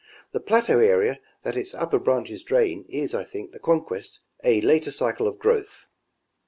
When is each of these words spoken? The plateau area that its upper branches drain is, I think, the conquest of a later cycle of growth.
The 0.31 0.39
plateau 0.39 0.79
area 0.79 1.19
that 1.43 1.55
its 1.55 1.75
upper 1.75 1.99
branches 1.99 2.41
drain 2.41 2.85
is, 2.89 3.13
I 3.13 3.23
think, 3.23 3.51
the 3.51 3.59
conquest 3.59 4.17
of 4.39 4.47
a 4.47 4.59
later 4.61 4.89
cycle 4.89 5.27
of 5.27 5.37
growth. 5.37 5.85